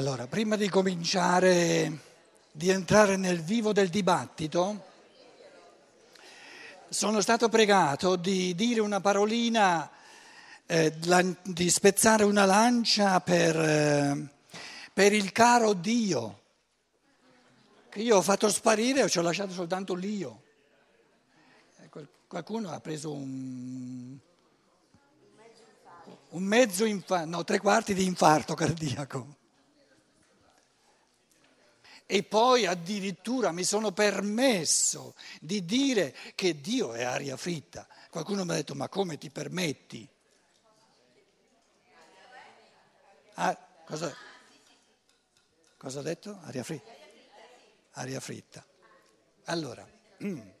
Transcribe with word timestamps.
Allora, 0.00 0.26
prima 0.26 0.56
di 0.56 0.70
cominciare, 0.70 1.98
di 2.50 2.70
entrare 2.70 3.18
nel 3.18 3.42
vivo 3.42 3.74
del 3.74 3.90
dibattito, 3.90 4.86
sono 6.88 7.20
stato 7.20 7.50
pregato 7.50 8.16
di 8.16 8.54
dire 8.54 8.80
una 8.80 9.02
parolina, 9.02 9.90
eh, 10.64 10.94
di 11.42 11.68
spezzare 11.68 12.24
una 12.24 12.46
lancia 12.46 13.20
per, 13.20 13.54
eh, 13.60 14.28
per 14.90 15.12
il 15.12 15.32
caro 15.32 15.74
Dio, 15.74 16.40
che 17.90 18.00
io 18.00 18.16
ho 18.16 18.22
fatto 18.22 18.48
sparire 18.48 19.02
e 19.02 19.10
ci 19.10 19.18
ho 19.18 19.22
lasciato 19.22 19.52
soltanto 19.52 19.92
l'io. 19.92 20.42
Eh, 21.78 21.90
qualcuno 22.26 22.70
ha 22.70 22.80
preso 22.80 23.12
un, 23.12 24.16
un 26.30 26.42
mezzo 26.42 26.86
infarto, 26.86 27.28
no, 27.28 27.44
tre 27.44 27.58
quarti 27.58 27.92
di 27.92 28.06
infarto 28.06 28.54
cardiaco. 28.54 29.36
E 32.12 32.24
poi 32.24 32.66
addirittura 32.66 33.52
mi 33.52 33.62
sono 33.62 33.92
permesso 33.92 35.14
di 35.40 35.64
dire 35.64 36.12
che 36.34 36.60
Dio 36.60 36.92
è 36.92 37.04
aria 37.04 37.36
fritta. 37.36 37.86
Qualcuno 38.10 38.44
mi 38.44 38.50
ha 38.50 38.54
detto, 38.54 38.74
ma 38.74 38.88
come 38.88 39.16
ti 39.16 39.30
permetti? 39.30 40.08
Ah, 43.34 43.56
cosa, 43.86 44.12
cosa 45.76 46.00
ha 46.00 46.02
detto? 46.02 46.36
Aria 46.42 46.64
fritta. 46.64 46.90
Aria 47.92 48.18
fritta. 48.18 48.66
Allora, 49.44 49.88
un 50.18 50.52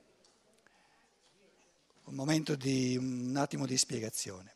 momento 2.04 2.54
di 2.54 2.96
un 2.96 3.34
attimo 3.36 3.66
di 3.66 3.76
spiegazione. 3.76 4.54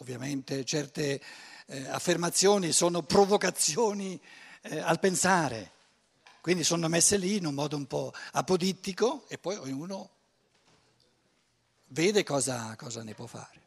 Ovviamente 0.00 0.66
certe 0.66 1.18
eh, 1.64 1.88
affermazioni 1.88 2.72
sono 2.72 3.00
provocazioni 3.00 4.20
eh, 4.68 4.78
al 4.78 4.98
pensare, 4.98 5.72
quindi 6.40 6.64
sono 6.64 6.88
messe 6.88 7.16
lì 7.16 7.36
in 7.36 7.46
un 7.46 7.54
modo 7.54 7.76
un 7.76 7.86
po' 7.86 8.12
apodittico 8.32 9.26
e 9.28 9.38
poi 9.38 9.56
ognuno 9.56 10.10
vede 11.88 12.22
cosa, 12.24 12.74
cosa 12.76 13.02
ne 13.02 13.14
può 13.14 13.26
fare. 13.26 13.64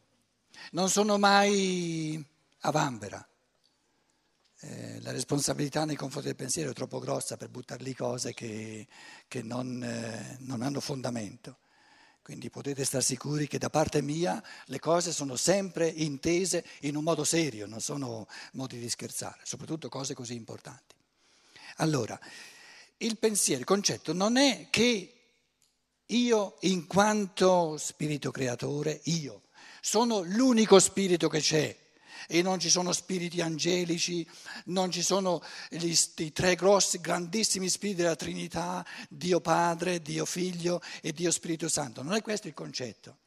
Non 0.71 0.89
sono 0.89 1.17
mai 1.17 2.23
a 2.61 2.71
vanvera. 2.71 3.25
Eh, 4.61 4.99
la 5.01 5.11
responsabilità 5.11 5.85
nei 5.85 5.95
confronti 5.95 6.27
del 6.27 6.35
pensiero 6.35 6.71
è 6.71 6.73
troppo 6.73 6.99
grossa 6.99 7.37
per 7.37 7.49
buttare 7.49 7.81
lì 7.81 7.95
cose 7.95 8.33
che, 8.33 8.87
che 9.27 9.41
non, 9.41 9.81
eh, 9.81 10.35
non 10.39 10.61
hanno 10.61 10.81
fondamento. 10.81 11.59
Quindi 12.21 12.49
potete 12.49 12.85
stare 12.85 13.03
sicuri 13.03 13.47
che 13.47 13.57
da 13.57 13.69
parte 13.69 14.01
mia 14.01 14.41
le 14.65 14.79
cose 14.79 15.11
sono 15.11 15.35
sempre 15.35 15.87
intese 15.87 16.63
in 16.81 16.95
un 16.95 17.03
modo 17.03 17.23
serio, 17.23 17.65
non 17.65 17.81
sono 17.81 18.27
modi 18.53 18.77
di 18.77 18.89
scherzare, 18.89 19.39
soprattutto 19.43 19.89
cose 19.89 20.13
così 20.13 20.35
importanti. 20.35 20.95
Allora, 21.77 22.19
il 22.97 23.17
pensiero, 23.17 23.59
il 23.59 23.65
concetto 23.65 24.13
non 24.13 24.37
è 24.37 24.67
che 24.69 25.13
io 26.05 26.57
in 26.61 26.87
quanto 26.87 27.77
spirito 27.77 28.31
creatore, 28.31 28.99
io 29.05 29.43
sono 29.81 30.21
l'unico 30.21 30.79
spirito 30.79 31.29
che 31.29 31.39
c'è 31.39 31.77
e 32.31 32.43
non 32.43 32.59
ci 32.59 32.69
sono 32.69 32.91
spiriti 32.93 33.41
angelici, 33.41 34.25
non 34.65 34.91
ci 34.91 35.01
sono 35.01 35.41
gli, 35.67 35.91
i 36.17 36.31
tre 36.31 36.53
grossi, 36.53 37.01
grandissimi 37.01 37.67
spiriti 37.67 38.03
della 38.03 38.15
Trinità, 38.15 38.85
Dio 39.09 39.41
Padre, 39.41 39.99
Dio 39.99 40.25
Figlio 40.25 40.79
e 41.01 41.11
Dio 41.11 41.31
Spirito 41.31 41.67
Santo. 41.67 42.03
Non 42.03 42.13
è 42.13 42.21
questo 42.21 42.47
il 42.47 42.53
concetto. 42.53 43.17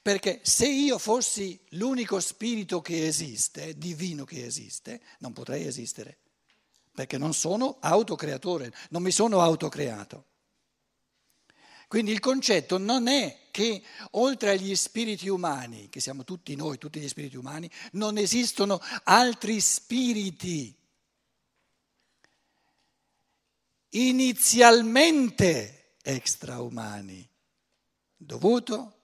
Perché 0.00 0.40
se 0.42 0.66
io 0.66 0.96
fossi 0.96 1.60
l'unico 1.72 2.18
spirito 2.18 2.80
che 2.80 3.06
esiste, 3.06 3.76
divino 3.76 4.24
che 4.24 4.46
esiste, 4.46 5.02
non 5.18 5.34
potrei 5.34 5.66
esistere, 5.66 6.16
perché 6.94 7.18
non 7.18 7.34
sono 7.34 7.76
autocreatore, 7.78 8.72
non 8.88 9.02
mi 9.02 9.10
sono 9.10 9.42
autocreato. 9.42 10.24
Quindi 11.90 12.12
il 12.12 12.20
concetto 12.20 12.78
non 12.78 13.08
è 13.08 13.48
che 13.50 13.82
oltre 14.12 14.50
agli 14.50 14.76
spiriti 14.76 15.28
umani, 15.28 15.88
che 15.88 15.98
siamo 15.98 16.22
tutti 16.22 16.54
noi, 16.54 16.78
tutti 16.78 17.00
gli 17.00 17.08
spiriti 17.08 17.36
umani, 17.36 17.68
non 17.94 18.16
esistono 18.16 18.80
altri 19.02 19.60
spiriti 19.60 20.72
inizialmente 23.88 25.96
extraumani, 26.02 27.28
dovuto 28.16 28.98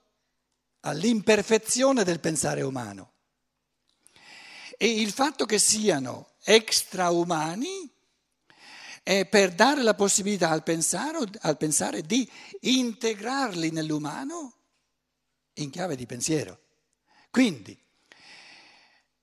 all'imperfezione 0.83 2.05
del 2.05 2.21
pensare 2.21 2.63
umano. 2.63 3.15
E 4.79 5.01
il 5.01 5.11
fatto 5.11 5.45
che 5.45 5.59
siano 5.59 6.35
extraumani 6.45 7.96
è 9.07 9.25
per 9.25 9.55
dare 9.55 9.85
la 9.85 9.95
possibilità 9.95 10.51
al 10.51 10.65
pensare, 10.65 11.19
al 11.43 11.57
pensare 11.57 12.03
di 12.03 12.29
integrarli 12.59 13.71
nell'umano 13.71 14.55
in 15.55 15.71
chiave 15.71 15.95
di 15.95 16.07
pensiero. 16.07 16.59
Quindi 17.31 17.79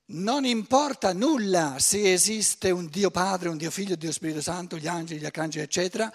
non 0.05 0.45
importa 0.45 1.11
nulla 1.11 1.75
se 1.79 2.13
esiste 2.13 2.71
un 2.71 2.87
Dio 2.87 3.11
Padre, 3.11 3.49
un 3.49 3.57
Dio 3.57 3.71
Figlio, 3.71 3.95
un 3.95 3.99
Dio 3.99 4.13
Spirito 4.13 4.39
Santo, 4.39 4.77
gli 4.77 4.87
angeli, 4.87 5.19
gli 5.19 5.25
arcangeli, 5.25 5.65
eccetera. 5.65 6.09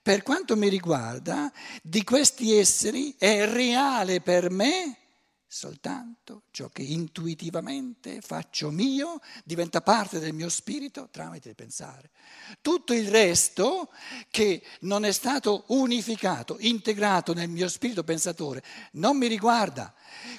Per 0.00 0.22
quanto 0.22 0.56
mi 0.56 0.70
riguarda, 0.70 1.52
di 1.82 2.02
questi 2.04 2.56
esseri 2.56 3.16
è 3.18 3.44
reale 3.44 4.22
per 4.22 4.48
me 4.48 4.99
soltanto 5.52 6.44
ciò 6.52 6.68
che 6.68 6.82
intuitivamente 6.82 8.20
faccio 8.20 8.70
mio 8.70 9.20
diventa 9.42 9.80
parte 9.80 10.20
del 10.20 10.32
mio 10.32 10.48
spirito 10.48 11.08
tramite 11.10 11.48
il 11.48 11.54
pensare. 11.56 12.10
Tutto 12.60 12.92
il 12.92 13.08
resto 13.08 13.90
che 14.30 14.62
non 14.82 15.04
è 15.04 15.10
stato 15.10 15.64
unificato, 15.68 16.56
integrato 16.60 17.34
nel 17.34 17.48
mio 17.48 17.68
spirito 17.68 18.04
pensatore, 18.04 18.62
non 18.92 19.16
mi 19.16 19.26
riguarda. 19.26 19.92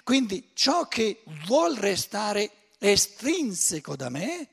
Quindi 0.04 0.52
ciò 0.54 0.88
che 0.88 1.24
vuol 1.46 1.76
restare 1.76 2.70
estrinseco 2.80 3.98
da 3.98 4.08
me, 4.08 4.48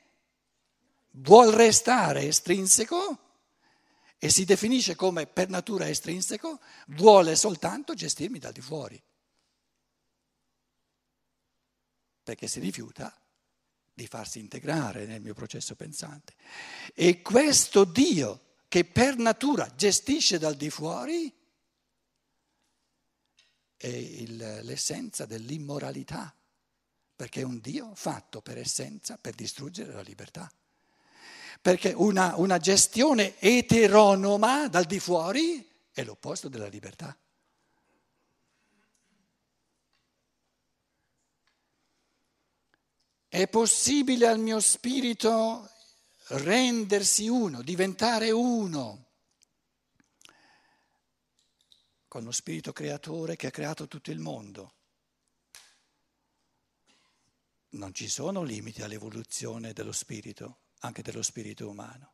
vuol 1.11 1.53
restare 1.53 2.23
estrinseco 2.23 3.17
e 4.19 4.27
si 4.29 4.43
definisce 4.43 4.97
come 4.97 5.25
per 5.25 5.47
natura 5.47 5.87
estrinseco, 5.87 6.59
vuole 6.87 7.37
soltanto 7.37 7.93
gestirmi 7.93 8.39
dal 8.39 8.51
di 8.51 8.59
fuori. 8.59 9.01
Perché 12.29 12.45
si 12.45 12.59
rifiuta 12.59 13.11
di 13.91 14.05
farsi 14.05 14.37
integrare 14.37 15.07
nel 15.07 15.19
mio 15.19 15.33
processo 15.33 15.73
pensante. 15.73 16.35
E 16.93 17.23
questo 17.23 17.85
Dio 17.85 18.57
che 18.67 18.85
per 18.85 19.17
natura 19.17 19.73
gestisce 19.75 20.37
dal 20.37 20.53
di 20.53 20.69
fuori 20.69 21.33
è 23.75 23.87
il, 23.87 24.59
l'essenza 24.61 25.25
dell'immoralità, 25.25 26.31
perché 27.15 27.41
è 27.41 27.45
un 27.45 27.59
Dio 27.59 27.95
fatto 27.95 28.41
per 28.41 28.59
essenza 28.59 29.17
per 29.19 29.33
distruggere 29.33 29.91
la 29.91 30.01
libertà. 30.01 30.51
Perché 31.59 31.93
una, 31.93 32.35
una 32.35 32.59
gestione 32.59 33.39
eteronoma 33.39 34.67
dal 34.67 34.85
di 34.85 34.99
fuori 34.99 35.67
è 35.91 36.03
l'opposto 36.03 36.47
della 36.47 36.67
libertà. 36.67 37.17
È 43.29 43.47
possibile 43.47 44.25
al 44.25 44.39
mio 44.39 44.59
spirito 44.59 45.69
rendersi 46.29 47.27
uno, 47.27 47.61
diventare 47.61 48.31
uno 48.31 49.05
con 52.07 52.23
lo 52.23 52.31
spirito 52.31 52.73
creatore 52.73 53.35
che 53.35 53.45
ha 53.45 53.51
creato 53.51 53.87
tutto 53.87 54.09
il 54.09 54.17
mondo. 54.17 54.73
Non 57.69 57.93
ci 57.93 58.09
sono 58.09 58.41
limiti 58.41 58.81
all'evoluzione 58.81 59.73
dello 59.73 59.91
spirito, 59.91 60.61
anche 60.79 61.03
dello 61.03 61.21
spirito 61.21 61.69
umano. 61.69 62.13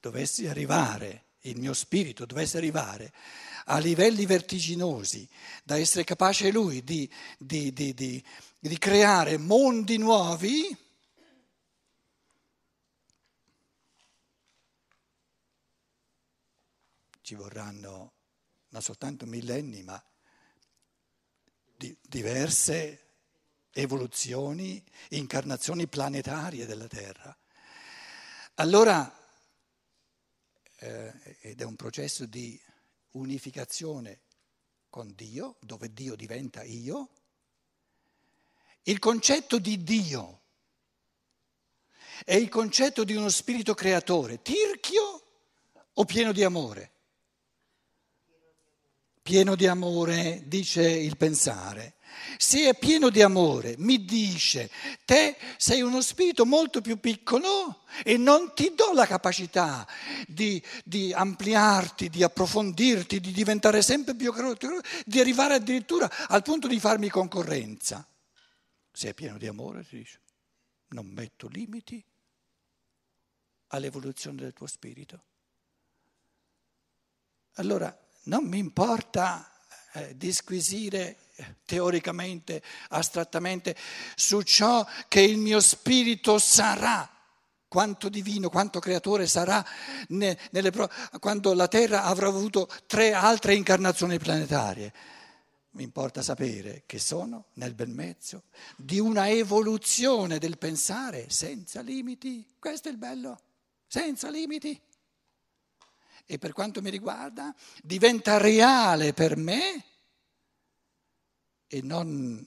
Dovessi 0.00 0.46
arrivare 0.46 1.27
il 1.42 1.58
mio 1.58 1.74
spirito 1.74 2.26
dovesse 2.26 2.56
arrivare 2.56 3.12
a 3.66 3.78
livelli 3.78 4.26
vertiginosi, 4.26 5.28
da 5.62 5.76
essere 5.76 6.04
capace 6.04 6.50
lui 6.50 6.82
di, 6.82 7.10
di, 7.38 7.72
di, 7.72 8.24
di 8.58 8.78
creare 8.78 9.36
mondi 9.36 9.98
nuovi, 9.98 10.76
ci 17.20 17.34
vorranno 17.34 18.12
non 18.70 18.80
soltanto 18.80 19.26
millenni, 19.26 19.82
ma 19.82 20.02
diverse 22.00 23.08
evoluzioni, 23.72 24.82
incarnazioni 25.10 25.86
planetarie 25.86 26.64
della 26.64 26.86
Terra. 26.86 27.36
Allora 28.54 29.17
eh, 30.78 31.12
ed 31.40 31.60
è 31.60 31.64
un 31.64 31.76
processo 31.76 32.26
di 32.26 32.60
unificazione 33.12 34.20
con 34.88 35.12
Dio, 35.14 35.56
dove 35.60 35.92
Dio 35.92 36.14
diventa 36.14 36.62
io, 36.62 37.08
il 38.82 38.98
concetto 38.98 39.58
di 39.58 39.82
Dio 39.82 40.40
è 42.24 42.34
il 42.34 42.48
concetto 42.48 43.04
di 43.04 43.14
uno 43.14 43.28
spirito 43.28 43.74
creatore, 43.74 44.42
tirchio 44.42 45.22
o 45.92 46.04
pieno 46.04 46.32
di 46.32 46.42
amore? 46.42 46.92
Pieno 49.28 49.56
di 49.56 49.66
amore, 49.66 50.42
dice 50.46 50.88
il 50.88 51.18
pensare. 51.18 51.96
Se 52.38 52.66
è 52.66 52.74
pieno 52.74 53.10
di 53.10 53.20
amore, 53.20 53.74
mi 53.76 54.02
dice, 54.06 54.70
te 55.04 55.36
sei 55.58 55.82
uno 55.82 56.00
spirito 56.00 56.46
molto 56.46 56.80
più 56.80 56.98
piccolo 56.98 57.82
e 58.02 58.16
non 58.16 58.54
ti 58.54 58.72
do 58.74 58.94
la 58.94 59.04
capacità 59.04 59.86
di, 60.26 60.64
di 60.82 61.12
ampliarti, 61.12 62.08
di 62.08 62.22
approfondirti, 62.22 63.20
di 63.20 63.30
diventare 63.30 63.82
sempre 63.82 64.14
più 64.14 64.32
creativo, 64.32 64.80
di 65.04 65.20
arrivare 65.20 65.56
addirittura 65.56 66.10
al 66.28 66.42
punto 66.42 66.66
di 66.66 66.80
farmi 66.80 67.10
concorrenza. 67.10 68.08
Se 68.90 69.10
è 69.10 69.12
pieno 69.12 69.36
di 69.36 69.46
amore, 69.46 69.84
ti 69.86 69.98
dice, 69.98 70.20
non 70.88 71.04
metto 71.04 71.48
limiti 71.48 72.02
all'evoluzione 73.66 74.40
del 74.40 74.54
tuo 74.54 74.66
spirito. 74.66 75.22
Allora, 77.56 77.94
non 78.28 78.44
mi 78.44 78.58
importa 78.58 79.50
eh, 79.92 80.16
disquisire 80.16 81.16
eh, 81.34 81.56
teoricamente, 81.64 82.62
astrattamente, 82.90 83.74
su 84.14 84.42
ciò 84.42 84.86
che 85.08 85.20
il 85.20 85.38
mio 85.38 85.60
spirito 85.60 86.38
sarà, 86.38 87.08
quanto 87.66 88.08
divino, 88.08 88.48
quanto 88.48 88.78
creatore 88.80 89.26
sarà 89.26 89.64
ne, 90.08 90.38
nelle, 90.52 90.72
quando 91.18 91.54
la 91.54 91.68
Terra 91.68 92.04
avrà 92.04 92.28
avuto 92.28 92.68
tre 92.86 93.12
altre 93.12 93.54
incarnazioni 93.54 94.18
planetarie. 94.18 94.92
Mi 95.70 95.82
importa 95.82 96.22
sapere 96.22 96.82
che 96.86 96.98
sono 96.98 97.46
nel 97.54 97.74
bel 97.74 97.90
mezzo 97.90 98.44
di 98.76 98.98
una 98.98 99.28
evoluzione 99.28 100.38
del 100.38 100.58
pensare 100.58 101.30
senza 101.30 101.80
limiti. 101.82 102.44
Questo 102.58 102.88
è 102.88 102.90
il 102.90 102.98
bello, 102.98 103.38
senza 103.86 104.28
limiti 104.28 104.78
e 106.30 106.36
per 106.36 106.52
quanto 106.52 106.82
mi 106.82 106.90
riguarda 106.90 107.54
diventa 107.82 108.36
reale 108.36 109.14
per 109.14 109.38
me 109.38 109.84
e 111.66 111.80
non 111.80 112.46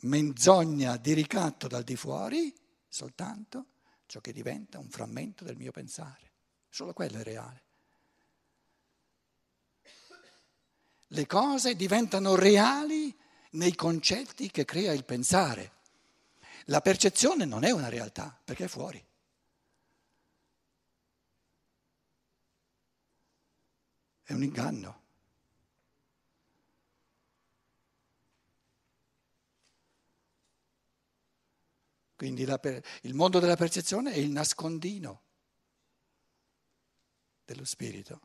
menzogna 0.00 0.96
di 0.96 1.12
ricatto 1.12 1.68
dal 1.68 1.82
di 1.82 1.96
fuori, 1.96 2.52
soltanto 2.88 3.66
ciò 4.06 4.20
che 4.20 4.32
diventa 4.32 4.78
un 4.78 4.88
frammento 4.88 5.44
del 5.44 5.56
mio 5.56 5.70
pensare. 5.70 6.32
Solo 6.70 6.94
quello 6.94 7.18
è 7.18 7.22
reale. 7.22 7.62
Le 11.08 11.26
cose 11.26 11.76
diventano 11.76 12.34
reali 12.36 13.14
nei 13.50 13.74
concetti 13.74 14.50
che 14.50 14.64
crea 14.64 14.94
il 14.94 15.04
pensare. 15.04 15.72
La 16.66 16.80
percezione 16.80 17.44
non 17.44 17.64
è 17.64 17.70
una 17.70 17.90
realtà 17.90 18.34
perché 18.42 18.64
è 18.64 18.68
fuori. 18.68 19.04
È 24.32 24.34
un 24.34 24.44
inganno. 24.44 25.00
Quindi 32.16 32.46
la, 32.46 32.58
il 33.02 33.12
mondo 33.12 33.40
della 33.40 33.56
percezione 33.56 34.14
è 34.14 34.16
il 34.16 34.30
nascondino 34.30 35.22
dello 37.44 37.66
spirito 37.66 38.20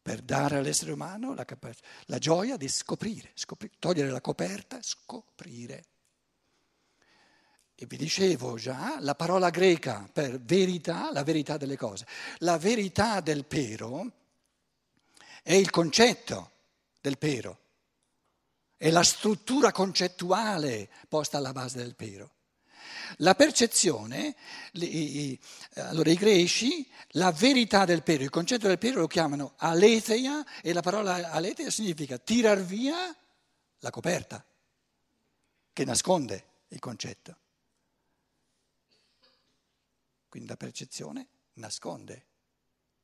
per 0.00 0.22
dare 0.22 0.56
all'essere 0.56 0.92
umano 0.92 1.34
la, 1.34 1.44
la 2.06 2.18
gioia 2.18 2.56
di 2.56 2.66
scoprire, 2.66 3.32
scoprire, 3.34 3.74
togliere 3.78 4.08
la 4.08 4.22
coperta, 4.22 4.78
scoprire. 4.80 5.84
E 7.74 7.84
vi 7.84 7.98
dicevo 7.98 8.56
già, 8.56 8.96
la 9.00 9.14
parola 9.16 9.50
greca 9.50 10.08
per 10.10 10.40
verità, 10.40 11.12
la 11.12 11.24
verità 11.24 11.58
delle 11.58 11.76
cose. 11.76 12.06
La 12.38 12.56
verità 12.56 13.20
del 13.20 13.44
pero 13.44 14.20
è 15.42 15.54
il 15.54 15.70
concetto 15.70 16.50
del 17.00 17.18
pero, 17.18 17.58
è 18.76 18.90
la 18.90 19.02
struttura 19.02 19.72
concettuale 19.72 20.88
posta 21.08 21.38
alla 21.38 21.52
base 21.52 21.78
del 21.78 21.94
pero. 21.94 22.34
La 23.18 23.34
percezione, 23.34 24.34
allora 25.74 26.10
i 26.10 26.16
greci, 26.16 26.90
la 27.10 27.30
verità 27.30 27.84
del 27.84 28.02
pero, 28.02 28.22
il 28.22 28.30
concetto 28.30 28.68
del 28.68 28.78
pero 28.78 29.00
lo 29.00 29.06
chiamano 29.06 29.54
aletheia 29.56 30.44
e 30.62 30.72
la 30.72 30.80
parola 30.80 31.30
aletheia 31.30 31.70
significa 31.70 32.18
tirar 32.18 32.62
via 32.62 33.14
la 33.78 33.90
coperta 33.90 34.44
che 35.72 35.84
nasconde 35.84 36.44
il 36.68 36.78
concetto. 36.78 37.36
Quindi 40.28 40.48
la 40.48 40.56
percezione 40.56 41.28
nasconde 41.54 42.26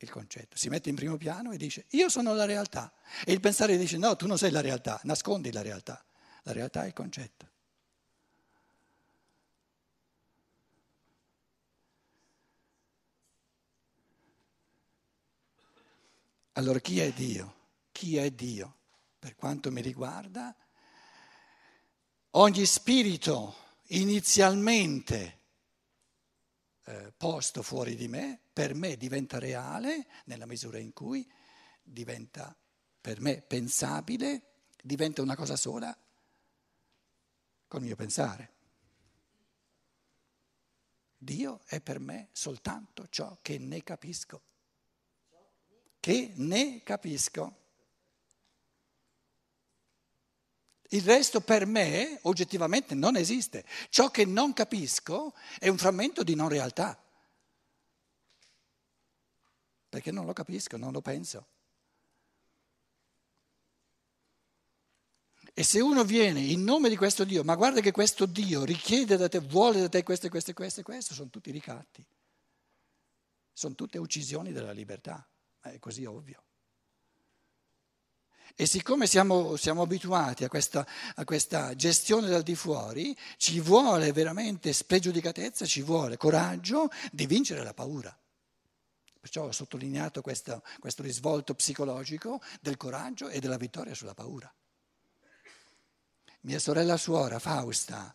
il 0.05 0.11
concetto, 0.11 0.57
si 0.57 0.69
mette 0.69 0.89
in 0.89 0.95
primo 0.95 1.17
piano 1.17 1.53
e 1.53 1.57
dice 1.57 1.87
io 1.91 2.09
sono 2.09 2.35
la 2.35 2.45
realtà 2.45 2.93
e 3.25 3.33
il 3.33 3.41
pensare 3.41 3.77
dice 3.77 3.97
no, 3.99 4.17
tu 4.17 4.27
non 4.27 4.39
sei 4.39 4.51
la 4.51 4.61
realtà, 4.61 5.01
nascondi 5.05 5.53
la 5.53 5.63
realtà, 5.63 6.05
la 6.43 6.53
realtà 6.53 6.85
è 6.85 6.87
il 6.87 6.93
concetto. 6.93 7.47
Allora 16.53 16.81
chi 16.81 16.99
è 16.99 17.13
Dio? 17.13 17.55
Chi 17.93 18.17
è 18.17 18.31
Dio? 18.33 18.75
Per 19.19 19.37
quanto 19.37 19.71
mi 19.71 19.81
riguarda, 19.81 20.55
ogni 22.31 22.67
spirito 22.67 23.55
inizialmente 23.89 25.39
eh, 26.85 27.13
posto 27.17 27.63
fuori 27.63 27.95
di 27.95 28.09
me, 28.09 28.41
per 28.59 28.75
me 28.75 28.97
diventa 28.97 29.39
reale 29.39 30.09
nella 30.25 30.45
misura 30.45 30.79
in 30.79 30.93
cui 30.93 31.25
diventa 31.81 32.59
per 33.01 33.21
me 33.21 33.41
pensabile, 33.41 34.65
diventa 34.83 35.23
una 35.23 35.37
cosa 35.37 35.55
sola 35.55 35.97
col 37.69 37.83
mio 37.83 37.95
pensare. 37.95 38.53
Dio 41.17 41.61
è 41.67 41.81
per 41.81 42.01
me 42.01 42.31
soltanto 42.33 43.07
ciò 43.09 43.39
che 43.43 43.59
ne 43.59 43.85
capisco, 43.85 44.43
che 46.01 46.33
ne 46.35 46.83
capisco. 46.83 47.57
Il 50.89 51.03
resto 51.03 51.41
per 51.43 51.65
me 51.65 52.19
oggettivamente 52.23 52.97
non 52.97 53.15
esiste. 53.15 53.65
Ciò 53.89 54.11
che 54.11 54.25
non 54.25 54.53
capisco 54.53 55.33
è 55.61 55.69
un 55.69 55.79
frammento 55.79 56.25
di 56.25 56.35
non 56.35 56.49
realtà. 56.49 57.01
Perché 59.89 60.11
non 60.11 60.27
lo 60.27 60.33
capisco, 60.33 60.77
non 60.77 60.93
lo 60.93 61.01
penso. 61.01 61.47
E 65.55 65.65
se 65.65 65.81
uno 65.81 66.05
viene 66.05 66.41
in 66.41 66.63
nome 66.63 66.89
di 66.89 66.97
questo 66.97 67.25
Dio, 67.25 67.43
ma 67.43 67.57
guarda 67.57 67.81
che 67.81 67.91
questo 67.91 68.27
Dio 68.27 68.65
richiede 68.65 69.17
da 69.17 69.29
te, 69.29 69.41
vuole 69.41 69.81
da 69.81 69.89
te 69.89 70.03
questo 70.03 70.29
questo 70.29 70.53
questo 70.53 70.83
questo, 70.83 71.15
sono 71.15 71.31
tutti 71.31 71.51
ricatti. 71.51 72.07
Sono 73.53 73.75
tutte 73.75 73.99
uccisioni 73.99 74.53
della 74.53 74.71
libertà, 74.71 75.29
è 75.61 75.79
così 75.81 76.05
ovvio. 76.05 76.45
E 78.55 78.67
siccome 78.67 79.07
siamo, 79.07 79.57
siamo 79.57 79.83
abituati 79.83 80.45
a 80.45 80.49
questa, 80.49 80.87
a 81.15 81.25
questa, 81.25 81.75
gestione 81.75 82.29
dal 82.29 82.43
di 82.43 82.55
fuori, 82.55 83.17
ci 83.37 83.61
vuole 83.61 84.13
veramente 84.13 84.73
spregiudicatezza, 84.73 85.65
ci 85.65 85.83
vuole 85.83 86.17
coraggio 86.17 86.89
di 87.11 87.27
vincere 87.27 87.63
la 87.63 87.75
paura. 87.75 88.17
Perciò 89.21 89.45
ho 89.45 89.53
sottolineato 89.53 90.21
questo, 90.21 90.63
questo 90.79 91.03
risvolto 91.03 91.55
psicologico 91.55 92.41
del 92.61 92.77
coraggio 92.77 93.29
e 93.29 93.41
della 93.41 93.57
vittoria 93.57 93.95
sulla 93.95 94.15
paura. 94.15 94.53
Mia 96.43 96.59
sorella 96.59 96.97
suora 96.97 97.39
Fausta 97.39 98.15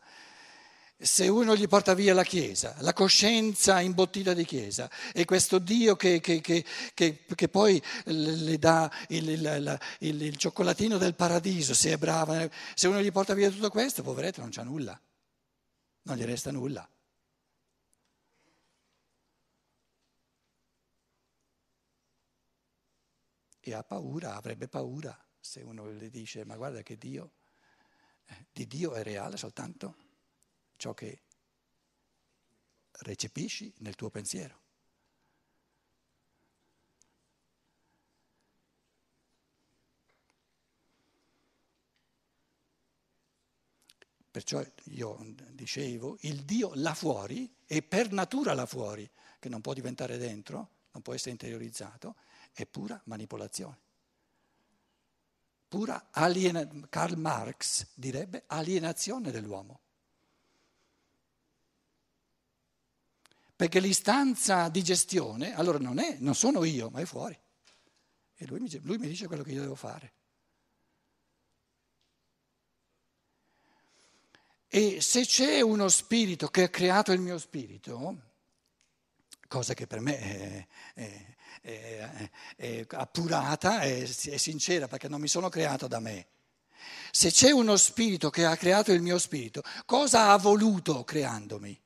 se 1.03 1.27
uno 1.27 1.55
gli 1.55 1.67
porta 1.67 1.93
via 1.93 2.13
la 2.13 2.23
Chiesa, 2.23 2.75
la 2.79 2.93
coscienza 2.93 3.81
imbottita 3.81 4.33
di 4.33 4.45
Chiesa 4.45 4.89
e 5.11 5.25
questo 5.25 5.59
Dio 5.59 5.95
che, 5.95 6.21
che, 6.21 6.39
che, 6.41 6.63
che 6.93 7.49
poi 7.49 7.81
le 8.05 8.57
dà 8.57 8.89
il, 9.09 9.27
il, 9.27 9.79
il, 9.99 10.21
il, 10.21 10.37
cioccolatino 10.37 10.97
del 10.97 11.15
paradiso, 11.15 11.73
se 11.73 11.91
è 11.91 11.97
brava, 11.97 12.47
se 12.73 12.87
uno 12.87 13.01
gli 13.01 13.11
porta 13.11 13.33
via 13.33 13.49
tutto 13.49 13.69
questo, 13.69 14.01
poveretto, 14.01 14.39
non 14.39 14.51
c'ha 14.51 14.63
nulla, 14.63 14.99
non 16.03 16.15
gli 16.15 16.23
resta 16.23 16.51
nulla. 16.51 16.87
E 23.65 23.73
ha 23.73 23.81
paura, 23.81 24.35
avrebbe 24.35 24.67
paura 24.67 25.17
se 25.39 25.61
uno 25.61 25.89
le 25.89 26.09
dice 26.09 26.43
ma 26.43 26.57
guarda 26.57 26.81
che 26.81 26.97
Dio, 26.97 27.31
eh, 28.25 28.47
di 28.51 28.67
Dio 28.67 28.93
è 28.93 29.03
reale 29.03 29.37
soltanto 29.37 29.95
ciò 30.75 30.93
che 30.93 31.21
recepisci 32.91 33.73
nel 33.77 33.95
tuo 33.95 34.09
pensiero. 34.09 34.61
Perciò 44.29 44.61
io 44.85 45.17
dicevo, 45.51 46.17
il 46.21 46.43
Dio 46.43 46.71
là 46.73 46.93
fuori 46.95 47.55
è 47.65 47.81
per 47.83 48.11
natura 48.11 48.53
là 48.53 48.65
fuori, 48.65 49.09
che 49.39 49.47
non 49.47 49.61
può 49.61 49.73
diventare 49.73 50.17
dentro, 50.17 50.69
non 50.91 51.01
può 51.01 51.13
essere 51.13 51.31
interiorizzato, 51.31 52.15
è 52.53 52.65
pura 52.65 53.01
manipolazione. 53.05 53.79
Pura 55.67 56.09
alienazione. 56.11 56.87
Karl 56.89 57.17
Marx 57.17 57.87
direbbe 57.95 58.43
alienazione 58.47 59.31
dell'uomo. 59.31 59.79
Perché 63.55 63.79
l'istanza 63.79 64.69
di 64.69 64.83
gestione, 64.83 65.55
allora 65.55 65.79
non, 65.79 65.99
è, 65.99 66.17
non 66.19 66.35
sono 66.35 66.63
io, 66.63 66.89
ma 66.89 66.99
è 66.99 67.05
fuori. 67.05 67.39
E 68.35 68.45
lui 68.45 68.59
mi, 68.59 68.69
lui 68.81 68.97
mi 68.97 69.07
dice 69.07 69.27
quello 69.27 69.43
che 69.43 69.51
io 69.51 69.61
devo 69.61 69.75
fare. 69.75 70.13
E 74.67 75.01
se 75.01 75.23
c'è 75.25 75.61
uno 75.61 75.87
spirito 75.87 76.47
che 76.47 76.63
ha 76.63 76.69
creato 76.69 77.11
il 77.11 77.19
mio 77.19 77.37
spirito, 77.37 78.17
cosa 79.47 79.75
che 79.75 79.85
per 79.85 79.99
me 79.99 80.17
è, 80.17 80.67
è 82.63 82.85
appurata, 82.91 83.81
è 83.81 84.05
sincera 84.05 84.87
perché 84.87 85.09
non 85.09 85.19
mi 85.19 85.27
sono 85.27 85.49
creato 85.49 85.87
da 85.87 85.99
me. 85.99 86.27
Se 87.11 87.29
c'è 87.29 87.51
uno 87.51 87.75
spirito 87.75 88.29
che 88.29 88.45
ha 88.45 88.55
creato 88.55 88.93
il 88.93 89.01
mio 89.01 89.19
spirito, 89.19 89.61
cosa 89.85 90.29
ha 90.29 90.37
voluto 90.37 91.03
creandomi? 91.03 91.81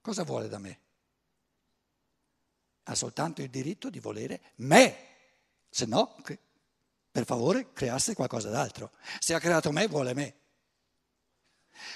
Cosa 0.00 0.24
vuole 0.24 0.48
da 0.48 0.58
me? 0.58 0.80
Ha 2.84 2.94
soltanto 2.94 3.40
il 3.42 3.50
diritto 3.50 3.88
di 3.88 4.00
volere 4.00 4.52
me, 4.56 4.96
se 5.70 5.86
no, 5.86 6.16
per 7.10 7.24
favore, 7.24 7.72
creasse 7.72 8.14
qualcosa 8.14 8.50
d'altro. 8.50 8.92
Se 9.18 9.34
ha 9.34 9.38
creato 9.38 9.70
me, 9.70 9.86
vuole 9.86 10.14
me. 10.14 10.34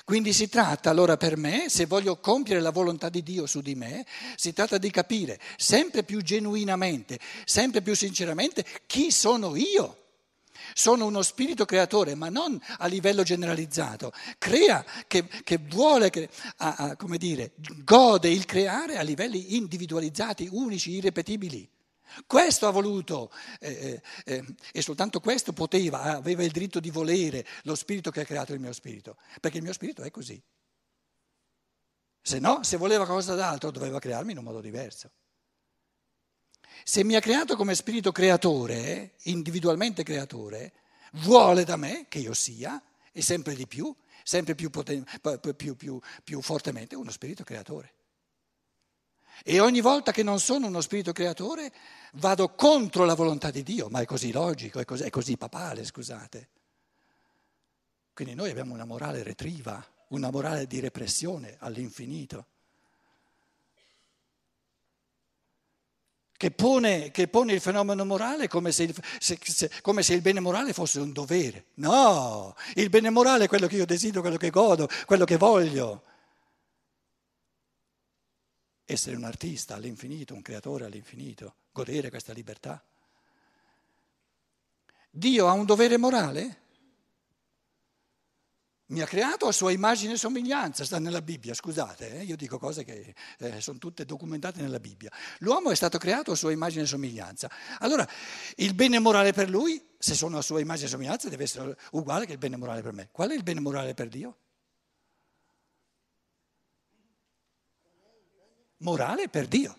Quindi 0.05 0.33
si 0.33 0.49
tratta 0.49 0.91
allora 0.91 1.17
per 1.17 1.37
me, 1.37 1.69
se 1.69 1.87
voglio 1.87 2.19
compiere 2.19 2.61
la 2.61 2.71
volontà 2.71 3.09
di 3.09 3.23
Dio 3.23 3.47
su 3.47 3.61
di 3.61 3.75
me, 3.75 4.05
si 4.37 4.53
tratta 4.53 4.79
di 4.79 4.91
capire 4.91 5.41
sempre 5.57 6.03
più 6.03 6.21
genuinamente, 6.23 7.19
sempre 7.45 7.83
più 7.83 7.95
sinceramente 7.95 8.65
chi 8.87 9.11
sono 9.11 9.57
io. 9.57 9.99
Sono 10.75 11.07
uno 11.07 11.23
spirito 11.23 11.65
creatore, 11.65 12.15
ma 12.15 12.29
non 12.29 12.61
a 12.79 12.87
livello 12.87 13.23
generalizzato. 13.23 14.13
Crea, 14.39 14.85
che, 15.07 15.27
che 15.27 15.59
vuole, 15.59 16.09
che, 16.09 16.29
a, 16.59 16.75
a, 16.75 16.97
come 16.97 17.19
dire, 17.19 17.53
gode 17.85 18.31
il 18.31 18.45
creare 18.47 18.97
a 18.97 19.03
livelli 19.03 19.57
individualizzati, 19.57 20.49
unici, 20.51 20.93
irrepetibili. 20.93 21.69
Questo 22.27 22.67
ha 22.67 22.71
voluto 22.71 23.33
eh, 23.61 24.03
eh, 24.25 24.35
eh, 24.35 24.45
e 24.73 24.83
soltanto 24.83 25.21
questo 25.21 25.53
poteva, 25.53 26.03
aveva 26.03 26.43
il 26.43 26.51
diritto 26.51 26.81
di 26.81 26.91
volere 26.91 27.47
lo 27.65 27.75
spirito 27.75 28.11
che 28.11 28.21
ha 28.21 28.25
creato 28.25 28.53
il 28.53 28.61
mio 28.61 28.73
spirito, 28.73 29.17
perché 29.41 29.59
il 29.59 29.63
mio 29.63 29.73
spirito 29.73 30.03
è 30.03 30.11
così. 30.11 30.43
Se 32.21 32.39
no, 32.39 32.63
se 32.63 32.77
voleva 32.77 33.05
qualcosa 33.05 33.35
d'altro, 33.35 33.71
doveva 33.71 33.99
crearmi 33.99 34.33
in 34.33 34.39
un 34.39 34.45
modo 34.45 34.61
diverso. 34.61 35.11
Se 36.85 37.05
mi 37.05 37.15
ha 37.17 37.21
creato 37.21 37.57
come 37.57 37.75
spirito 37.75 38.13
creatore, 38.13 39.15
individualmente 39.25 40.03
creatore, 40.03 40.73
vuole 41.13 41.65
da 41.65 41.77
me 41.77 42.07
che 42.09 42.19
io 42.19 42.33
sia, 42.33 42.81
e 43.13 43.23
sempre 43.23 43.55
di 43.55 43.67
più, 43.67 43.95
sempre 44.23 44.55
più, 44.55 44.71
poten- 44.71 45.05
più, 45.57 45.77
più, 45.77 46.01
più 46.25 46.41
fortemente, 46.41 46.95
uno 46.97 47.11
spirito 47.11 47.45
creatore. 47.45 47.95
E 49.45 49.61
ogni 49.61 49.81
volta 49.81 50.13
che 50.13 50.23
non 50.23 50.39
sono 50.39 50.67
uno 50.67 50.81
spirito 50.81 51.13
creatore 51.13 51.73
vado 52.15 52.51
contro 52.51 53.05
la 53.05 53.15
volontà 53.15 53.51
di 53.51 53.63
Dio, 53.63 53.89
ma 53.89 54.01
è 54.01 54.05
così 54.05 54.31
logico, 54.31 54.79
è 54.79 54.85
così, 54.85 55.03
è 55.03 55.11
così 55.11 55.37
papale, 55.37 55.85
scusate. 55.85 56.49
Quindi 58.15 58.35
noi 58.35 58.51
abbiamo 58.51 58.75
una 58.75 58.85
morale 58.85 59.23
retriva, 59.23 59.85
una 60.09 60.31
morale 60.31 60.67
di 60.67 60.79
repressione 60.79 61.57
all'infinito, 61.59 62.47
che 66.37 66.51
pone, 66.51 67.11
che 67.11 67.29
pone 67.29 67.53
il 67.53 67.61
fenomeno 67.61 68.05
morale 68.05 68.49
come 68.49 68.73
se 68.73 68.83
il, 68.83 68.95
se, 69.19 69.39
se, 69.41 69.71
come 69.81 70.03
se 70.03 70.15
il 70.15 70.23
bene 70.23 70.41
morale 70.41 70.73
fosse 70.73 71.01
un 71.01 71.13
dovere. 71.13 71.67
No, 71.75 72.55
il 72.75 72.91
bene 72.91 73.11
morale 73.11 73.45
è 73.45 73.49
quello 73.49 73.67
che 73.67 73.77
io 73.77 73.87
desidero, 73.87 74.21
quello 74.21 74.37
che 74.37 74.51
godo, 74.51 74.89
quello 75.07 75.25
che 75.25 75.37
voglio 75.37 76.03
essere 78.93 79.17
un 79.17 79.25
artista 79.25 79.75
all'infinito, 79.75 80.35
un 80.35 80.43
creatore 80.43 80.85
all'infinito, 80.85 81.55
godere 81.73 82.11
questa 82.11 82.33
libertà. 82.33 82.83
Dio 85.11 85.49
ha 85.49 85.53
un 85.53 85.67
dovere 85.67 85.97
morale? 85.97 86.61
Mi 88.87 89.01
ha 89.01 89.07
creato 89.07 89.47
a 89.47 89.53
sua 89.53 89.73
immagine 89.73 90.15
e 90.15 90.17
somiglianza, 90.17 90.85
sta 90.85 90.99
nella 90.99 91.23
Bibbia, 91.23 91.55
scusate, 91.55 92.19
eh? 92.19 92.25
io 92.25 92.37
dico 92.37 92.59
cose 92.59 92.85
che 92.85 93.15
eh, 93.39 93.61
sono 93.61 93.79
tutte 93.79 94.05
documentate 94.05 94.61
nella 94.61 94.81
Bibbia. 94.81 95.11
L'uomo 95.39 95.71
è 95.71 95.75
stato 95.75 95.97
creato 95.97 96.33
a 96.33 96.35
sua 96.35 96.53
immagine 96.53 96.83
e 96.83 96.87
somiglianza. 96.87 97.51
Allora, 97.79 98.07
il 98.57 98.75
bene 98.75 98.99
morale 98.99 99.33
per 99.33 99.49
lui, 99.49 99.83
se 99.99 100.15
sono 100.15 100.37
a 100.37 100.43
sua 100.43 100.61
immagine 100.61 100.89
e 100.89 100.91
somiglianza, 100.91 101.31
deve 101.31 101.45
essere 101.45 101.77
uguale 101.93 102.27
che 102.27 102.33
il 102.33 102.39
bene 102.39 102.57
morale 102.57 102.83
per 102.83 102.93
me. 102.93 103.09
Qual 103.11 103.31
è 103.31 103.35
il 103.35 103.43
bene 103.43 103.61
morale 103.61 103.95
per 103.95 104.09
Dio? 104.09 104.37
Morale 108.83 109.29
per 109.29 109.49
Dio. 109.49 109.77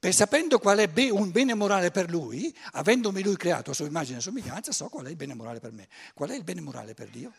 Per 0.00 0.14
sapendo 0.14 0.58
qual 0.58 0.78
è 0.78 1.10
un 1.10 1.30
bene 1.30 1.54
morale 1.54 1.90
per 1.90 2.08
lui, 2.08 2.56
avendomi 2.72 3.22
lui 3.22 3.36
creato 3.36 3.70
a 3.70 3.74
sua 3.74 3.86
immagine 3.86 4.18
e 4.18 4.22
somiglianza, 4.22 4.72
so 4.72 4.88
qual 4.88 5.06
è 5.06 5.10
il 5.10 5.16
bene 5.16 5.34
morale 5.34 5.60
per 5.60 5.72
me. 5.72 5.88
Qual 6.14 6.30
è 6.30 6.34
il 6.34 6.42
bene 6.42 6.62
morale 6.62 6.94
per 6.94 7.08
Dio? 7.08 7.32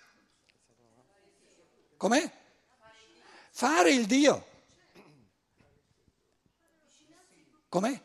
Com'è? 1.97 2.31
Fare 3.49 3.91
il 3.91 4.05
Dio. 4.05 4.45
Com'è? 7.67 7.99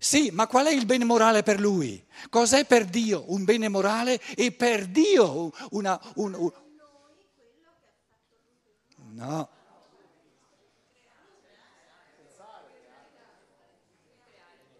Sì, 0.00 0.30
ma 0.30 0.46
qual 0.46 0.66
è 0.66 0.70
il 0.70 0.86
bene 0.86 1.04
morale 1.04 1.42
per 1.42 1.58
lui? 1.58 2.06
Cos'è 2.30 2.64
per 2.66 2.84
Dio 2.84 3.24
un 3.32 3.42
bene 3.42 3.68
morale 3.68 4.20
e 4.36 4.52
per 4.52 4.86
Dio 4.86 5.50
una, 5.70 6.00
un, 6.14 6.34
un, 6.34 6.52
No. 9.18 9.48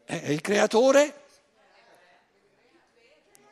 È 0.04 0.14
il 0.14 0.40
creatore. 0.40 1.24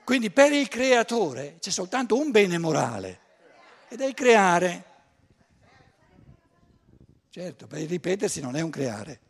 Quindi 0.05 0.31
per 0.31 0.52
il 0.52 0.69
creatore 0.69 1.57
c'è 1.59 1.71
soltanto 1.71 2.16
un 2.16 2.31
bene 2.31 2.59
morale 2.59 3.21
ed 3.88 4.00
è 4.00 4.07
il 4.07 4.14
creare. 4.14 4.85
Certo, 7.31 7.66
per 7.66 7.81
il 7.81 7.88
ripetersi 7.88 8.40
non 8.40 8.55
è 8.55 8.61
un 8.61 8.71
creare. 8.71 9.21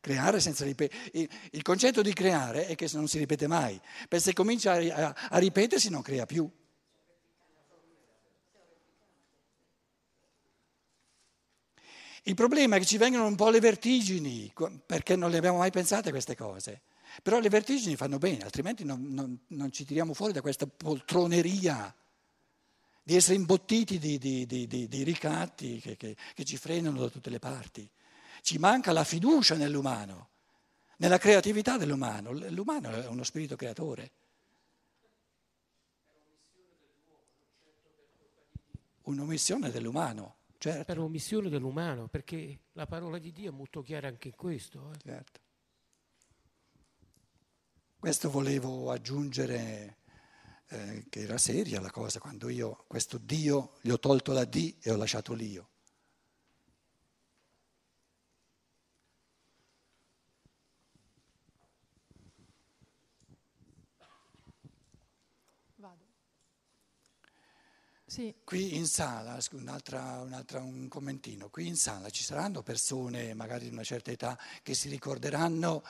Creare 0.00 0.40
senza 0.40 0.64
ripetere. 0.64 1.30
Il 1.52 1.62
concetto 1.62 2.02
di 2.02 2.12
creare 2.12 2.66
è 2.66 2.74
che 2.74 2.90
non 2.94 3.06
si 3.06 3.18
ripete 3.18 3.46
mai. 3.46 3.80
Per 4.08 4.20
se 4.20 4.32
comincia 4.32 4.72
a, 4.72 5.14
a 5.30 5.38
ripetersi 5.38 5.90
non 5.90 6.02
crea 6.02 6.26
più. 6.26 6.50
Il 12.28 12.34
problema 12.34 12.74
è 12.74 12.78
che 12.80 12.84
ci 12.86 12.96
vengono 12.96 13.24
un 13.24 13.36
po' 13.36 13.50
le 13.50 13.60
vertigini, 13.60 14.52
perché 14.84 15.14
non 15.14 15.30
le 15.30 15.36
abbiamo 15.36 15.58
mai 15.58 15.70
pensate 15.70 16.10
queste 16.10 16.34
cose. 16.34 16.82
Però 17.22 17.38
le 17.38 17.48
vertigini 17.48 17.94
fanno 17.94 18.18
bene, 18.18 18.42
altrimenti 18.42 18.84
non, 18.84 19.12
non, 19.12 19.38
non 19.48 19.70
ci 19.70 19.84
tiriamo 19.84 20.12
fuori 20.12 20.32
da 20.32 20.40
questa 20.40 20.66
poltroneria 20.66 21.94
di 23.00 23.14
essere 23.14 23.36
imbottiti 23.36 24.00
di, 24.00 24.18
di, 24.18 24.44
di, 24.44 24.66
di 24.66 25.02
ricatti 25.04 25.78
che, 25.78 25.96
che, 25.96 26.16
che 26.34 26.44
ci 26.44 26.56
frenano 26.56 26.98
da 26.98 27.08
tutte 27.08 27.30
le 27.30 27.38
parti. 27.38 27.88
Ci 28.42 28.58
manca 28.58 28.90
la 28.90 29.04
fiducia 29.04 29.54
nell'umano, 29.54 30.30
nella 30.96 31.18
creatività 31.18 31.76
dell'umano. 31.76 32.32
L'umano 32.32 32.90
è 32.90 33.06
uno 33.06 33.22
spirito 33.22 33.54
creatore. 33.54 34.10
Un'omissione 39.02 39.70
dell'umano. 39.70 40.35
Certo. 40.58 40.84
Per 40.84 40.98
omissione 40.98 41.48
dell'umano, 41.48 42.08
perché 42.08 42.60
la 42.72 42.86
parola 42.86 43.18
di 43.18 43.32
Dio 43.32 43.50
è 43.50 43.54
molto 43.54 43.82
chiara 43.82 44.08
anche 44.08 44.28
in 44.28 44.34
questo. 44.34 44.92
Eh. 44.92 44.98
Certo. 45.02 45.40
Questo 47.98 48.30
volevo 48.30 48.90
aggiungere 48.90 49.98
eh, 50.68 51.06
che 51.08 51.20
era 51.20 51.38
seria 51.38 51.80
la 51.80 51.90
cosa, 51.90 52.18
quando 52.18 52.48
io 52.48 52.84
questo 52.86 53.18
Dio 53.18 53.78
gli 53.80 53.90
ho 53.90 53.98
tolto 53.98 54.32
la 54.32 54.44
D 54.44 54.76
e 54.80 54.90
ho 54.90 54.96
lasciato 54.96 55.32
l'io. 55.32 55.70
Sì. 68.08 68.32
Qui 68.44 68.76
in 68.76 68.86
sala, 68.86 69.36
un'altra, 69.52 70.20
un'altra, 70.20 70.60
un 70.60 70.86
commentino, 70.86 71.50
qui 71.50 71.66
in 71.66 71.76
sala 71.76 72.08
ci 72.08 72.22
saranno 72.22 72.62
persone 72.62 73.34
magari 73.34 73.64
di 73.64 73.72
una 73.72 73.82
certa 73.82 74.12
età 74.12 74.38
che 74.62 74.74
si 74.74 74.88
ricorderanno 74.88 75.82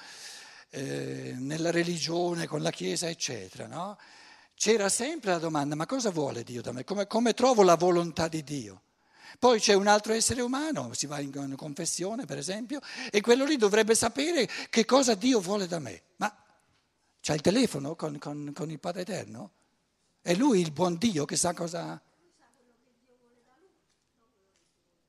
eh, 0.70 1.35
nella 1.37 1.70
religione, 1.70 2.46
con 2.46 2.62
la 2.62 2.70
Chiesa, 2.70 3.08
eccetera, 3.08 3.66
no? 3.66 3.99
c'era 4.56 4.88
sempre 4.88 5.32
la 5.32 5.38
domanda, 5.38 5.75
ma 5.75 5.85
cosa 5.85 6.11
vuole 6.11 6.42
Dio 6.42 6.62
da 6.62 6.73
me? 6.73 6.82
Come, 6.85 7.06
come 7.06 7.35
trovo 7.35 7.62
la 7.62 7.76
volontà 7.76 8.26
di 8.26 8.42
Dio? 8.42 8.80
Poi 9.38 9.61
c'è 9.61 9.75
un 9.75 9.87
altro 9.87 10.14
essere 10.14 10.40
umano, 10.40 10.94
si 10.94 11.06
va 11.06 11.20
in 11.20 11.54
confessione 11.56 12.25
per 12.25 12.38
esempio, 12.38 12.80
e 13.11 13.20
quello 13.20 13.44
lì 13.44 13.56
dovrebbe 13.56 13.94
sapere 13.94 14.49
che 14.70 14.87
cosa 14.87 15.14
Dio 15.14 15.40
vuole 15.40 15.66
da 15.66 15.78
me. 15.78 16.02
Ma 16.16 16.35
c'ha 17.20 17.35
il 17.35 17.42
telefono 17.42 17.94
con, 17.94 18.18
con, 18.18 18.52
con 18.54 18.70
il 18.70 18.80
Padre 18.80 19.02
Eterno? 19.02 19.50
È 20.23 20.35
lui 20.35 20.61
il 20.61 20.73
buon 20.73 20.96
Dio 20.96 21.25
che 21.26 21.37
sa 21.37 21.52
cosa... 21.52 22.00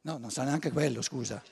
No, 0.07 0.17
non 0.17 0.31
sa 0.31 0.45
neanche 0.45 0.71
quello, 0.71 1.01
scusa. 1.01 1.43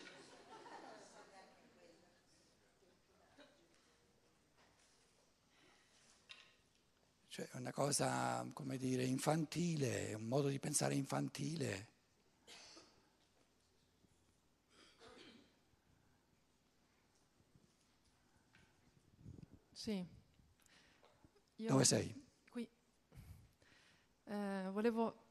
Cioè, 7.27 7.49
è 7.49 7.57
una 7.57 7.73
cosa, 7.73 8.49
come 8.53 8.77
dire, 8.77 9.03
infantile, 9.03 10.13
un 10.13 10.23
modo 10.23 10.47
di 10.47 10.57
pensare 10.57 10.95
infantile. 10.95 11.87
Sì. 19.73 20.07
Io 21.57 21.67
Dove 21.67 21.83
sei? 21.83 22.25
Qui. 22.49 22.65
Eh, 24.23 24.69
volevo 24.71 25.23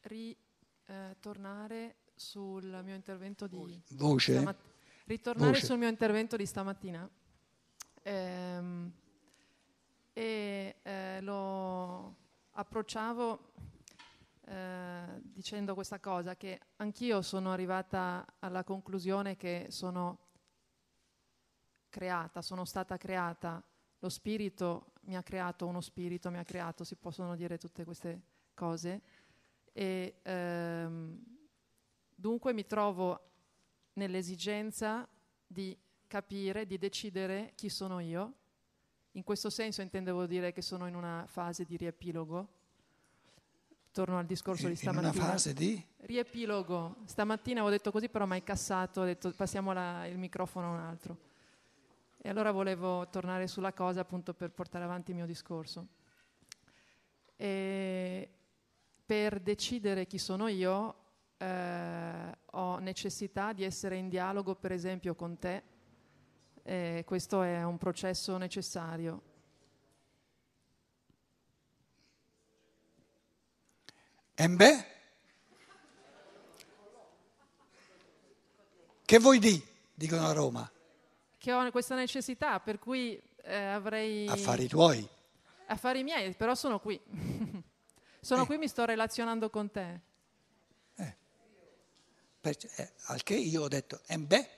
ritornare 0.00 0.51
eh, 0.92 1.96
sul 2.14 2.80
mio 2.84 2.94
intervento 2.94 3.46
di 3.46 3.56
Voce? 3.90 4.32
Stamat- 4.34 4.60
ritornare 5.06 5.52
Voce. 5.52 5.66
sul 5.66 5.78
mio 5.78 5.88
intervento 5.88 6.36
di 6.36 6.46
stamattina. 6.46 7.08
Ehm, 8.02 8.92
e 10.12 10.76
eh, 10.82 11.20
lo 11.22 12.16
approcciavo 12.52 13.52
eh, 14.44 15.20
dicendo 15.22 15.74
questa 15.74 15.98
cosa, 16.00 16.36
che 16.36 16.60
anch'io 16.76 17.22
sono 17.22 17.52
arrivata 17.52 18.26
alla 18.40 18.64
conclusione 18.64 19.36
che 19.36 19.66
sono 19.70 20.18
creata, 21.88 22.42
sono 22.42 22.64
stata 22.64 22.96
creata, 22.96 23.62
lo 23.98 24.08
spirito 24.08 24.92
mi 25.02 25.16
ha 25.16 25.22
creato, 25.22 25.66
uno 25.66 25.80
spirito 25.80 26.30
mi 26.30 26.38
ha 26.38 26.44
creato, 26.44 26.84
si 26.84 26.96
possono 26.96 27.34
dire 27.36 27.58
tutte 27.58 27.84
queste 27.84 28.20
cose. 28.54 29.00
E 29.72 30.16
ehm, 30.22 31.20
dunque 32.14 32.52
mi 32.52 32.66
trovo 32.66 33.30
nell'esigenza 33.94 35.08
di 35.46 35.76
capire, 36.06 36.66
di 36.66 36.78
decidere 36.78 37.52
chi 37.54 37.68
sono 37.68 38.00
io 38.00 38.34
in 39.12 39.24
questo 39.24 39.50
senso 39.50 39.82
intendevo 39.82 40.26
dire 40.26 40.52
che 40.52 40.62
sono 40.62 40.86
in 40.86 40.94
una 40.94 41.24
fase 41.26 41.64
di 41.64 41.76
riepilogo. 41.76 42.60
Torno 43.92 44.18
al 44.18 44.24
discorso 44.24 44.68
di 44.68 44.74
stamattina. 44.74 45.12
In 45.12 45.18
una 45.20 45.30
fase 45.32 45.52
di? 45.52 45.84
Riepilogo. 45.98 46.96
Stamattina 47.04 47.60
avevo 47.60 47.74
detto 47.74 47.90
così, 47.90 48.08
però 48.08 48.24
mi 48.24 48.34
hai 48.34 48.42
cassato, 48.42 49.02
ho 49.02 49.04
detto 49.04 49.30
passiamo 49.32 49.74
la, 49.74 50.06
il 50.06 50.16
microfono 50.16 50.68
a 50.68 50.70
un 50.70 50.78
altro. 50.78 51.18
E 52.16 52.28
allora 52.30 52.52
volevo 52.52 53.06
tornare 53.10 53.46
sulla 53.48 53.74
cosa 53.74 54.00
appunto 54.00 54.32
per 54.32 54.50
portare 54.50 54.84
avanti 54.84 55.10
il 55.10 55.16
mio 55.18 55.26
discorso. 55.26 55.86
E 57.36 58.30
per 59.12 59.40
decidere 59.40 60.06
chi 60.06 60.16
sono 60.16 60.48
io 60.48 60.94
eh, 61.36 62.36
ho 62.46 62.78
necessità 62.78 63.52
di 63.52 63.62
essere 63.62 63.96
in 63.96 64.08
dialogo, 64.08 64.54
per 64.54 64.72
esempio, 64.72 65.14
con 65.14 65.38
te 65.38 65.62
e 66.62 67.02
questo 67.04 67.42
è 67.42 67.62
un 67.62 67.76
processo 67.76 68.38
necessario. 68.38 69.20
Embe? 74.32 74.86
Che 79.04 79.18
vuoi 79.18 79.38
di? 79.38 79.62
Dicono 79.92 80.26
a 80.26 80.32
Roma. 80.32 80.72
Che 81.36 81.52
ho 81.52 81.70
questa 81.70 81.96
necessità, 81.96 82.60
per 82.60 82.78
cui 82.78 83.22
eh, 83.42 83.54
avrei... 83.56 84.26
Affari 84.26 84.68
tuoi. 84.68 85.06
Affari 85.66 86.02
miei, 86.02 86.34
però 86.34 86.54
sono 86.54 86.80
qui. 86.80 86.98
Sono 88.22 88.42
eh. 88.42 88.46
qui, 88.46 88.56
mi 88.56 88.68
sto 88.68 88.84
relazionando 88.84 89.50
con 89.50 89.70
te. 89.70 90.00
Eh. 90.94 91.16
Per, 92.40 92.56
eh, 92.76 92.92
al 93.06 93.22
che 93.24 93.34
io 93.34 93.62
ho 93.62 93.68
detto, 93.68 94.00
embe? 94.06 94.48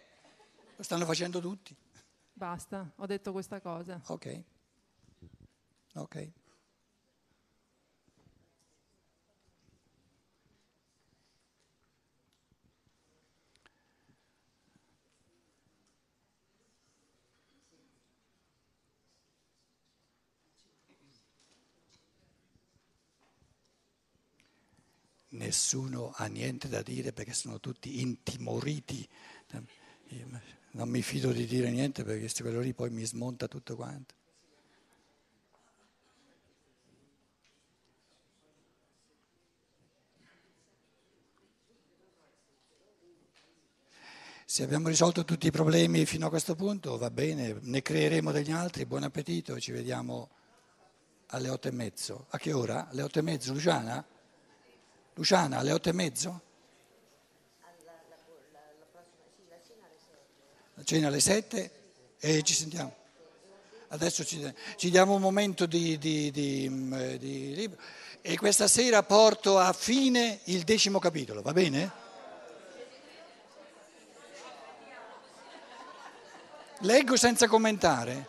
Lo 0.76 0.82
stanno 0.82 1.06
facendo 1.06 1.40
tutti. 1.40 1.74
Basta, 2.30 2.92
ho 2.96 3.06
detto 3.06 3.32
questa 3.32 3.60
cosa. 3.60 4.00
Ok. 4.06 4.42
Ok. 5.94 6.32
Nessuno 25.34 26.12
ha 26.14 26.26
niente 26.26 26.68
da 26.68 26.82
dire 26.82 27.12
perché 27.12 27.32
sono 27.32 27.58
tutti 27.58 28.00
intimoriti 28.00 29.08
non 30.74 30.88
mi 30.88 31.02
fido 31.02 31.32
di 31.32 31.46
dire 31.46 31.70
niente 31.70 32.04
perché 32.04 32.30
quello 32.42 32.60
lì 32.60 32.74
poi 32.74 32.90
mi 32.90 33.04
smonta 33.04 33.46
tutto 33.46 33.76
quanto. 33.76 34.14
Se 44.46 44.62
abbiamo 44.62 44.88
risolto 44.88 45.24
tutti 45.24 45.46
i 45.48 45.50
problemi 45.50 46.04
fino 46.06 46.26
a 46.26 46.28
questo 46.28 46.54
punto 46.54 46.96
va 46.96 47.10
bene, 47.10 47.58
ne 47.62 47.82
creeremo 47.82 48.30
degli 48.30 48.52
altri, 48.52 48.84
buon 48.84 49.02
appetito, 49.02 49.58
ci 49.58 49.72
vediamo 49.72 50.30
alle 51.28 51.48
otto 51.48 51.68
e 51.68 51.72
mezzo. 51.72 52.26
A 52.30 52.38
che 52.38 52.52
ora? 52.52 52.88
Alle 52.88 53.02
otto 53.02 53.18
e 53.18 53.22
mezzo, 53.22 53.52
Luciana? 53.52 54.04
Luciana, 55.14 55.58
alle 55.58 55.72
otto 55.72 55.88
e 55.88 55.92
mezzo? 55.92 56.40
la 60.74 60.82
cena 60.84 61.08
alle 61.08 61.20
sette 61.20 61.70
e 62.18 62.42
ci 62.42 62.54
sentiamo. 62.54 62.94
Adesso 63.88 64.24
ci, 64.24 64.52
ci 64.76 64.90
diamo 64.90 65.14
un 65.14 65.20
momento 65.20 65.66
di, 65.66 65.98
di, 65.98 66.30
di, 66.30 66.66
mm, 66.68 67.14
di 67.14 67.54
libro 67.54 67.80
e 68.20 68.36
questa 68.36 68.66
sera 68.66 69.02
porto 69.02 69.58
a 69.58 69.72
fine 69.72 70.40
il 70.44 70.64
decimo 70.64 70.98
capitolo, 70.98 71.42
va 71.42 71.52
bene? 71.52 72.02
Leggo 76.80 77.16
senza 77.16 77.46
commentare. 77.46 78.26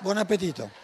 Buon 0.00 0.18
appetito. 0.18 0.79